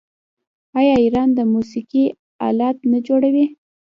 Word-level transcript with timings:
آیا 0.79 0.93
ایران 1.03 1.29
د 1.37 1.39
موسیقۍ 1.53 2.03
الات 2.47 2.77
نه 2.91 2.99
جوړوي؟ 3.07 3.45